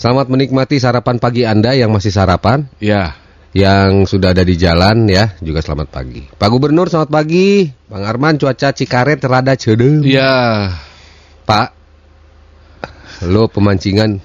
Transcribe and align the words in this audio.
Selamat 0.00 0.26
menikmati 0.26 0.82
sarapan 0.82 1.22
pagi 1.22 1.46
Anda 1.46 1.76
yang 1.78 1.94
masih 1.94 2.10
sarapan, 2.10 2.66
Ya, 2.82 3.14
yang 3.54 4.10
sudah 4.10 4.34
ada 4.34 4.42
di 4.42 4.58
jalan 4.58 5.06
ya, 5.06 5.38
juga 5.38 5.62
selamat 5.62 5.86
pagi. 5.94 6.26
Pak 6.26 6.48
Gubernur 6.50 6.90
selamat 6.90 7.14
pagi. 7.14 7.70
Bang 7.86 8.02
Arman 8.02 8.42
cuaca 8.42 8.74
Cikaret 8.74 9.22
rada 9.22 9.54
cedeng. 9.54 10.02
ya, 10.02 10.74
Pak, 11.46 11.68
lo 13.30 13.46
pemancingan. 13.46 14.18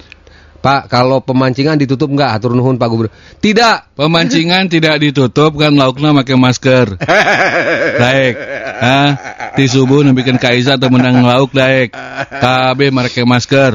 Pak, 0.66 0.90
kalau 0.90 1.22
pemancingan 1.22 1.78
ditutup 1.78 2.10
nggak? 2.10 2.34
Atur 2.34 2.58
nuhun 2.58 2.82
Pak 2.82 2.90
Gubernur. 2.90 3.14
Tidak. 3.38 3.94
pemancingan 3.94 4.66
tidak 4.66 4.98
ditutup 4.98 5.54
kan 5.54 5.70
lauknya 5.72 6.10
pakai 6.16 6.34
masker. 6.34 6.98
Daek, 8.02 8.34
ha? 8.76 9.02
Di 9.54 9.66
subuh 9.66 10.02
nembikan 10.02 10.36
Kaiza 10.36 10.76
atau 10.76 10.90
menang 10.90 11.22
lauk 11.22 11.54
daek. 11.54 11.94
KB 12.34 12.80
pakai 12.82 13.24
masker. 13.24 13.72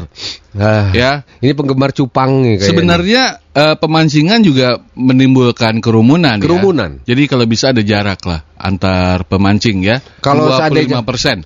Ah, 0.52 0.90
Ya, 0.90 1.22
Ini 1.38 1.54
penggemar 1.54 1.94
cupang 1.94 2.42
nih 2.42 2.58
kayaknya. 2.58 2.66
sebenarnya 2.66 3.22
eh, 3.54 3.74
pemancingan 3.78 4.42
juga 4.42 4.82
menimbulkan 4.92 5.78
kerumunan. 5.78 6.36
ya. 6.36 6.42
Kerumunan. 6.42 6.90
Jadi 7.06 7.22
kalau 7.24 7.46
bisa 7.46 7.70
ada 7.70 7.80
jarak 7.80 8.18
lah 8.24 8.42
antar 8.56 9.22
pemancing 9.24 9.78
ya. 9.80 10.02
Kalau 10.18 10.50
25 10.50 10.58
seandainya- 10.58 11.06
persen. 11.06 11.38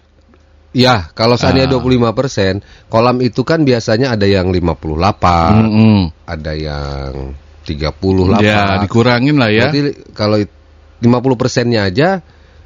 Ya, 0.74 1.06
kalau 1.14 1.38
seandainya 1.38 1.70
Ah. 1.70 1.78
25%, 1.78 2.60
kolam 2.90 3.22
itu 3.22 3.46
kan 3.46 3.62
biasanya 3.62 4.18
ada 4.18 4.26
yang 4.26 4.50
58, 4.50 5.54
Mm-mm. 5.62 5.98
ada 6.26 6.52
yang 6.52 7.32
38. 7.62 8.42
Ya, 8.42 8.82
dikurangin 8.82 9.38
lah 9.38 9.48
ya. 9.48 9.70
Berarti 9.70 9.80
kalau 10.12 10.36
it- 10.36 10.52
50 10.98 11.38
persennya 11.38 11.86
aja, 11.86 12.20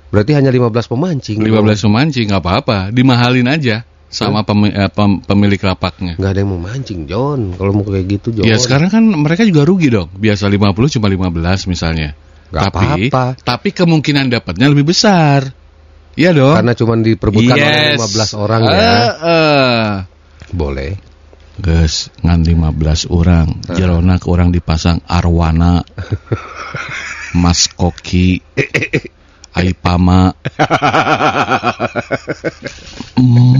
berarti 0.09 0.33
hanya 0.33 0.49
15 0.49 0.89
pemancing. 0.89 1.39
15 1.39 1.85
pemancing 1.85 2.27
nggak 2.33 2.43
apa-apa, 2.43 2.79
dimahalin 2.91 3.45
aja 3.45 3.85
sama 4.09 4.41
pemi- 4.41 4.73
eh, 4.73 4.89
pem- 4.89 5.21
pemilik 5.21 5.61
lapaknya. 5.61 6.17
Nggak 6.17 6.31
ada 6.33 6.41
yang 6.41 6.51
mau 6.51 6.61
mancing, 6.65 7.01
John. 7.05 7.53
Kalau 7.55 7.77
mau 7.77 7.85
kayak 7.85 8.07
gitu, 8.09 8.41
John. 8.41 8.49
Ya 8.49 8.57
sekarang 8.57 8.89
kan 8.89 9.05
mereka 9.05 9.45
juga 9.45 9.69
rugi 9.69 9.93
dong. 9.93 10.09
Biasa 10.17 10.49
50 10.49 10.89
cuma 10.97 11.13
15 11.13 11.69
misalnya. 11.69 12.17
Nggak 12.49 12.63
tapi 12.73 12.87
apa-apa. 13.13 13.25
tapi 13.45 13.69
kemungkinan 13.77 14.33
dapatnya 14.33 14.73
lebih 14.73 14.89
besar. 14.89 15.53
Iya 16.19 16.35
dong. 16.35 16.59
Karena 16.59 16.75
cuma 16.75 16.99
diperbutkan 16.99 17.55
oleh 17.55 17.95
Yes. 17.95 18.03
15 18.03 18.35
orang 18.35 18.61
ya. 18.67 18.75
Eh, 18.75 19.11
eh. 19.23 19.87
Boleh. 20.51 20.91
Ges, 21.59 22.11
ngan 22.27 22.43
15 22.43 23.07
orang. 23.11 23.47
Jerona 23.71 24.19
ke 24.19 24.27
orang 24.27 24.51
dipasang 24.51 24.99
arwana. 25.07 25.79
Mas 27.43 27.71
Koki. 27.71 28.43
Aipama. 29.55 30.31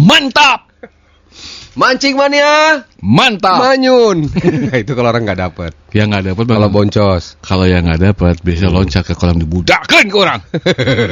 Mantap. 0.09 0.68
Mancing 1.79 2.19
mania, 2.19 2.83
Mantap. 2.99 3.63
manyun. 3.63 4.27
itu 4.83 4.93
kalau 4.93 5.09
orang 5.09 5.23
nggak 5.23 5.41
dapat. 5.41 5.71
yang 5.95 6.11
nggak 6.11 6.35
dapat 6.35 6.45
Kalau 6.45 6.69
boncos, 6.69 7.39
Kalau 7.39 7.65
yang 7.65 7.87
nggak 7.87 8.03
dapat 8.03 8.35
biasa 8.43 8.67
loncat 8.67 9.07
ke 9.07 9.15
kolam 9.15 9.39
dibudakan 9.39 10.05
ke 10.05 10.17
orang. 10.19 10.41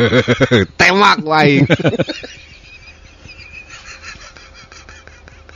temak 0.81 1.23
waing. 1.23 1.71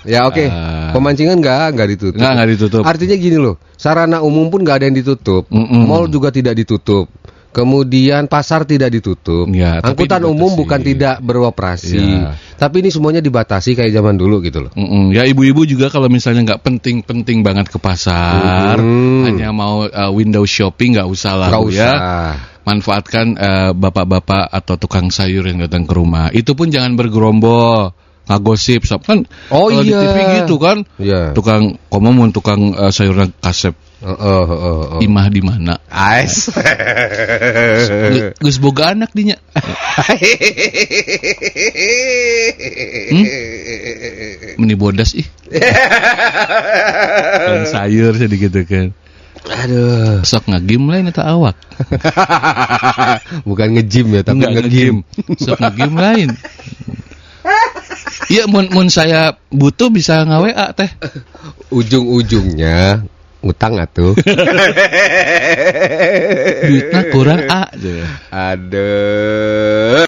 ya 0.00 0.24
oke, 0.24 0.44
Ah. 0.46 0.94
pemancingan 0.94 1.36
nggak 1.36 1.66
nggak 1.74 1.88
ditutup. 1.90 2.16
Nggak 2.16 2.32
nggak 2.32 2.48
ditutup. 2.48 2.82
Artinya 2.86 3.16
gini 3.18 3.36
loh, 3.36 3.58
sarana 3.74 4.22
umum 4.22 4.48
pun 4.48 4.62
nggak 4.62 4.76
ada 4.78 4.86
yang 4.86 4.96
ditutup, 4.96 5.44
Mm-mm. 5.50 5.84
mall 5.84 6.08
juga 6.08 6.32
tidak 6.32 6.56
ditutup, 6.56 7.10
kemudian 7.50 8.24
pasar 8.24 8.64
tidak 8.64 8.94
ditutup, 8.94 9.44
Ya, 9.50 9.82
angkutan 9.82 10.24
umum 10.24 10.56
bukan 10.56 10.80
tidak 10.80 11.20
beroperasi, 11.20 12.00
Ya. 12.00 12.32
Tapi 12.60 12.84
ini 12.84 12.92
semuanya 12.92 13.24
dibatasi 13.24 13.72
kayak 13.72 13.88
zaman 13.88 14.20
dulu 14.20 14.44
gitu 14.44 14.68
loh. 14.68 14.72
Mm-mm. 14.76 15.16
Ya 15.16 15.24
ibu-ibu 15.24 15.64
juga 15.64 15.88
kalau 15.88 16.12
misalnya 16.12 16.44
nggak 16.44 16.60
penting-penting 16.60 17.40
banget 17.40 17.72
ke 17.72 17.80
pasar, 17.80 18.76
Hmm. 18.76 19.24
hanya 19.24 19.48
mau 19.48 19.88
uh, 19.88 20.12
window 20.12 20.44
shopping 20.44 21.00
nggak 21.00 21.08
usah 21.08 21.40
lah 21.40 21.48
Bu, 21.56 21.72
ya. 21.72 21.88
usah. 21.88 21.96
Manfaatkan 22.60 23.26
uh, 23.40 23.72
bapak-bapak 23.72 24.52
atau 24.52 24.76
tukang 24.76 25.08
sayur 25.08 25.48
yang 25.48 25.64
datang 25.64 25.88
ke 25.88 25.96
rumah. 25.96 26.28
Itu 26.36 26.52
pun 26.52 26.68
jangan 26.68 27.00
bergerombol, 27.00 27.96
ngagosip, 28.30 28.86
Sob. 28.86 29.02
kan? 29.02 29.26
Oh, 29.50 29.66
kalau 29.66 29.82
di 29.82 29.90
iya. 29.90 30.00
TV 30.06 30.16
gitu 30.46 30.54
kan, 30.62 30.86
Iya. 31.02 31.34
tukang 31.34 31.74
komo 31.90 32.14
mun 32.14 32.30
tukang 32.30 32.70
uh, 32.78 32.94
sayurnya 32.94 33.34
kasep 33.42 33.74
Oh, 34.00 34.16
oh, 34.16 34.44
oh, 34.48 34.80
oh. 34.96 35.00
imah 35.04 35.28
di 35.28 35.44
mana? 35.44 35.76
Ais. 35.92 36.48
Gu- 38.08 38.32
Geus 38.40 38.56
boga 38.56 38.96
anak 38.96 39.12
dinya. 39.12 39.36
Meni 44.56 44.72
bodas 44.72 45.12
ih. 45.12 45.28
kan 47.44 47.68
sayur 47.68 48.16
sedikit 48.16 48.56
kan. 48.64 48.96
Aduh. 49.48 50.24
Sok 50.24 50.48
ngagim 50.48 50.88
lain 50.88 51.12
eta 51.12 51.36
awak. 51.36 51.60
Bukan 53.48 53.68
nge-gym 53.76 54.16
ya, 54.16 54.24
tapi 54.24 54.40
Enggak 54.40 54.64
nge-gym. 54.64 54.96
Sok 55.36 55.60
ngagim 55.60 55.92
lain. 55.96 56.28
Iya, 58.30 58.46
mun, 58.46 58.70
mun 58.70 58.86
saya 58.86 59.34
butuh 59.50 59.90
bisa 59.90 60.22
nge 60.22 60.38
WA 60.38 60.66
teh. 60.70 60.86
Ujung-ujungnya 61.76 63.02
utang 63.42 63.74
atuh. 63.74 64.14
Duitnya 66.70 67.02
kurang 67.10 67.42
A. 67.50 67.66
Aduh. 68.54 70.06